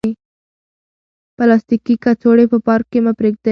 پلاستیکي 1.37 1.95
کڅوړې 2.03 2.45
په 2.51 2.57
پارک 2.67 2.85
کې 2.91 2.99
مه 3.05 3.13
پریږدئ. 3.19 3.49